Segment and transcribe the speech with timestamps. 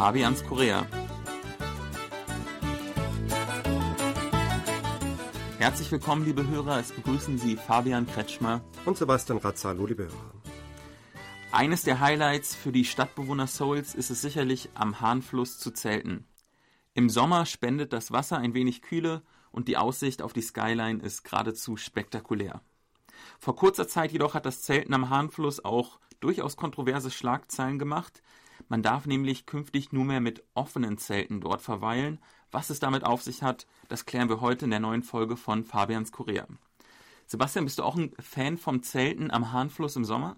[0.00, 0.86] Fabians Korea.
[5.58, 6.80] Herzlich willkommen, liebe Hörer.
[6.80, 10.32] Es begrüßen Sie Fabian Kretschmer und Sebastian Razzalo, liebe Hörer.
[11.52, 16.26] Eines der Highlights für die Stadtbewohner Souls ist es sicherlich, am Hahnfluss zu zelten.
[16.94, 21.24] Im Sommer spendet das Wasser ein wenig Kühle und die Aussicht auf die Skyline ist
[21.24, 22.62] geradezu spektakulär.
[23.38, 28.22] Vor kurzer Zeit jedoch hat das Zelten am Hahnfluss auch durchaus kontroverse Schlagzeilen gemacht.
[28.70, 32.20] Man darf nämlich künftig nur mehr mit offenen Zelten dort verweilen.
[32.52, 35.64] Was es damit auf sich hat, das klären wir heute in der neuen Folge von
[35.64, 36.46] Fabians Korea.
[37.26, 40.36] Sebastian, bist du auch ein Fan vom Zelten am Hahnfluss im Sommer?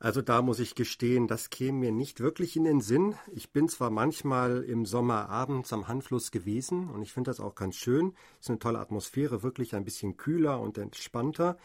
[0.00, 3.14] Also da muss ich gestehen, das käme mir nicht wirklich in den Sinn.
[3.32, 7.54] Ich bin zwar manchmal im Sommer abends am Handfluss gewesen und ich finde das auch
[7.54, 8.14] ganz schön.
[8.40, 11.56] Es ist eine tolle Atmosphäre, wirklich ein bisschen kühler und entspannter.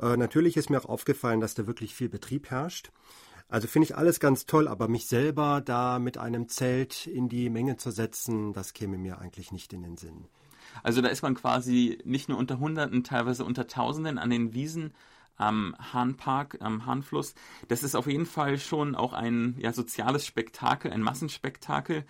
[0.00, 2.90] Äh, natürlich ist mir auch aufgefallen, dass da wirklich viel Betrieb herrscht.
[3.48, 7.48] Also finde ich alles ganz toll, aber mich selber da mit einem Zelt in die
[7.48, 10.26] Menge zu setzen, das käme mir eigentlich nicht in den Sinn.
[10.82, 14.92] Also da ist man quasi nicht nur unter Hunderten, teilweise unter Tausenden an den Wiesen
[15.36, 17.34] am Hahnpark, am Hahnfluss.
[17.68, 22.04] Das ist auf jeden Fall schon auch ein ja, soziales Spektakel, ein Massenspektakel.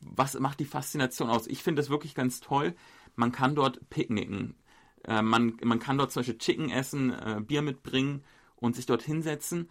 [0.00, 1.46] Was macht die Faszination aus?
[1.46, 2.74] Ich finde das wirklich ganz toll.
[3.14, 4.56] Man kann dort picknicken.
[5.04, 8.24] Äh, man, man kann dort zum Beispiel Chicken essen, äh, Bier mitbringen
[8.56, 9.68] und sich dort hinsetzen.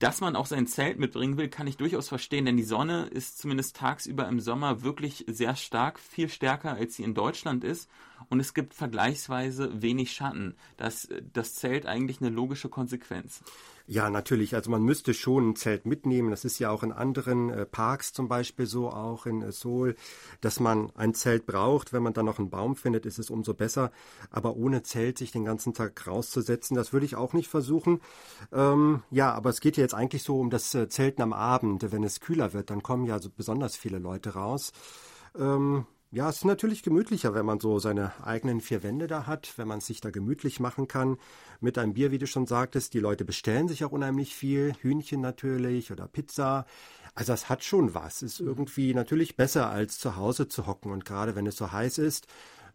[0.00, 3.38] Dass man auch sein Zelt mitbringen will, kann ich durchaus verstehen, denn die Sonne ist
[3.38, 7.88] zumindest tagsüber im Sommer wirklich sehr stark, viel stärker als sie in Deutschland ist
[8.28, 10.54] und es gibt vergleichsweise wenig Schatten.
[10.76, 13.42] Das, das Zelt eigentlich eine logische Konsequenz.
[13.86, 14.54] Ja, natürlich.
[14.54, 16.30] Also man müsste schon ein Zelt mitnehmen.
[16.30, 19.96] Das ist ja auch in anderen äh, Parks zum Beispiel so, auch in äh, Seoul,
[20.40, 21.92] dass man ein Zelt braucht.
[21.92, 23.90] Wenn man dann noch einen Baum findet, ist es umso besser.
[24.30, 28.00] Aber ohne Zelt sich den ganzen Tag rauszusetzen, das würde ich auch nicht versuchen.
[28.52, 31.90] Ähm, ja, aber es geht ja jetzt eigentlich so um das äh, Zelten am Abend.
[31.90, 34.72] Wenn es kühler wird, dann kommen ja so besonders viele Leute raus.
[35.36, 39.52] Ähm, ja, es ist natürlich gemütlicher, wenn man so seine eigenen vier Wände da hat,
[39.56, 41.18] wenn man es sich da gemütlich machen kann.
[41.60, 44.74] Mit einem Bier, wie du schon sagtest, die Leute bestellen sich auch unheimlich viel.
[44.80, 46.66] Hühnchen natürlich oder Pizza.
[47.14, 48.22] Also das hat schon was.
[48.22, 50.90] Ist irgendwie natürlich besser als zu Hause zu hocken.
[50.90, 52.26] Und gerade wenn es so heiß ist,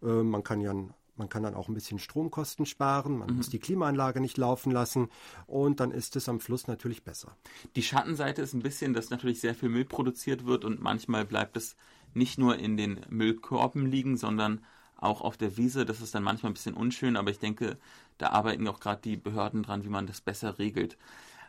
[0.01, 0.73] äh, man kann ja
[1.17, 3.37] man kann dann auch ein bisschen Stromkosten sparen, man mhm.
[3.37, 5.09] muss die Klimaanlage nicht laufen lassen
[5.47, 7.37] und dann ist es am Fluss natürlich besser.
[7.77, 11.55] Die Schattenseite ist ein bisschen, dass natürlich sehr viel Müll produziert wird und manchmal bleibt
[11.55, 11.77] es
[12.15, 14.63] nicht nur in den Müllkörben liegen, sondern
[14.95, 15.85] auch auf der Wiese.
[15.85, 17.77] Das ist dann manchmal ein bisschen unschön, aber ich denke,
[18.17, 20.97] da arbeiten auch gerade die Behörden dran, wie man das besser regelt.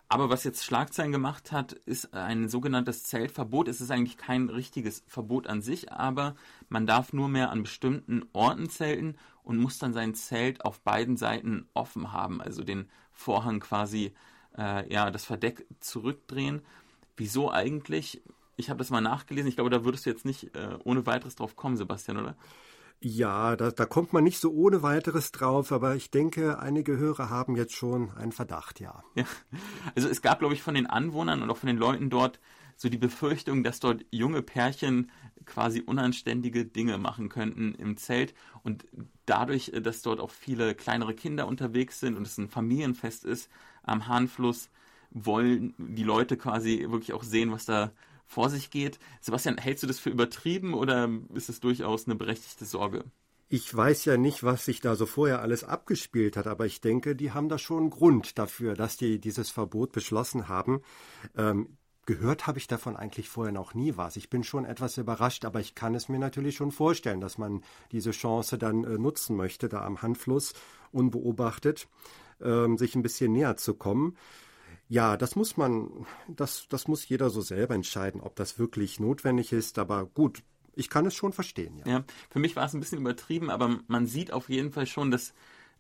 [0.09, 3.67] Aber was jetzt Schlagzeilen gemacht hat, ist ein sogenanntes Zeltverbot.
[3.67, 6.37] Es ist eigentlich kein richtiges Verbot an sich, aber
[6.69, 11.17] man darf nur mehr an bestimmten Orten zelten und muss dann sein Zelt auf beiden
[11.17, 14.13] Seiten offen haben, also den Vorhang quasi,
[14.57, 16.63] äh, ja, das Verdeck zurückdrehen.
[17.17, 18.23] Wieso eigentlich?
[18.57, 19.49] Ich habe das mal nachgelesen.
[19.49, 22.37] Ich glaube, da würdest du jetzt nicht äh, ohne weiteres drauf kommen, Sebastian, oder?
[23.01, 27.29] Ja, da, da kommt man nicht so ohne weiteres drauf, aber ich denke, einige Hörer
[27.29, 29.05] haben jetzt schon einen Verdacht, ja.
[29.15, 29.25] ja.
[29.95, 32.41] Also es gab, glaube ich, von den Anwohnern und auch von den Leuten dort
[32.77, 35.11] so die Befürchtung, dass dort junge Pärchen
[35.45, 38.87] quasi unanständige Dinge machen könnten im Zelt und
[39.27, 43.51] dadurch, dass dort auch viele kleinere Kinder unterwegs sind und es ein Familienfest ist
[43.83, 44.71] am Hahnfluss,
[45.11, 47.93] wollen die Leute quasi wirklich auch sehen, was da
[48.27, 48.99] vor sich geht.
[49.21, 53.05] Sebastian, hältst du das für übertrieben oder ist es durchaus eine berechtigte Sorge?
[53.49, 57.15] Ich weiß ja nicht, was sich da so vorher alles abgespielt hat, aber ich denke,
[57.15, 60.83] die haben da schon einen Grund dafür, dass die dieses Verbot beschlossen haben.
[61.37, 64.17] Ähm, gehört habe ich davon eigentlich vorher noch nie was.
[64.17, 67.63] Ich bin schon etwas überrascht, aber ich kann es mir natürlich schon vorstellen, dass man
[67.93, 70.53] diese Chance dann äh, nutzen möchte, da am Handfluss
[70.91, 71.87] unbeobachtet
[72.41, 74.17] ähm, sich ein bisschen näher zu kommen.
[74.89, 75.91] Ja, das muss man,
[76.29, 79.79] das, das muss jeder so selber entscheiden, ob das wirklich notwendig ist.
[79.79, 80.43] Aber gut,
[80.75, 81.83] ich kann es schon verstehen.
[81.85, 84.87] Ja, ja für mich war es ein bisschen übertrieben, aber man sieht auf jeden Fall
[84.87, 85.35] schon, dass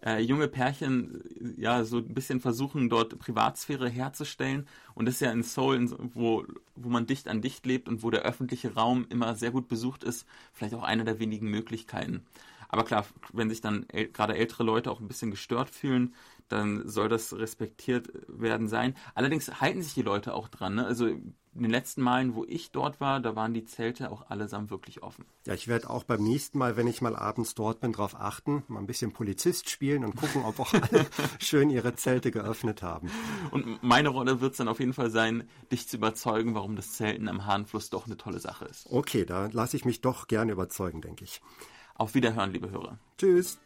[0.04, 1.22] äh, junge Pärchen
[1.56, 4.66] ja so ein bisschen versuchen, dort Privatsphäre herzustellen.
[4.94, 6.44] Und das ist ja in Seoul, wo,
[6.74, 10.04] wo man dicht an dicht lebt und wo der öffentliche Raum immer sehr gut besucht
[10.04, 12.24] ist, vielleicht auch eine der wenigen Möglichkeiten.
[12.68, 16.14] Aber klar, wenn sich dann gerade ältere Leute auch ein bisschen gestört fühlen,
[16.48, 18.94] dann soll das respektiert werden sein.
[19.14, 20.76] Allerdings halten sich die Leute auch dran.
[20.76, 20.86] Ne?
[20.86, 21.06] Also
[21.56, 25.02] in den letzten Malen, wo ich dort war, da waren die Zelte auch allesamt wirklich
[25.02, 25.24] offen.
[25.46, 28.62] Ja, ich werde auch beim nächsten Mal, wenn ich mal abends dort bin, darauf achten,
[28.68, 31.06] mal ein bisschen Polizist spielen und gucken, ob auch alle
[31.38, 33.10] schön ihre Zelte geöffnet haben.
[33.50, 36.92] Und meine Rolle wird es dann auf jeden Fall sein, dich zu überzeugen, warum das
[36.92, 38.86] Zelten am Hahnfluss doch eine tolle Sache ist.
[38.90, 41.40] Okay, da lasse ich mich doch gerne überzeugen, denke ich.
[41.94, 42.98] Auf Wiederhören, liebe Hörer.
[43.16, 43.58] Tschüss.